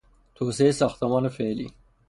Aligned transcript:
توسعهی 0.35 0.71
ساختمان 0.71 1.27
فعلی 1.29 1.71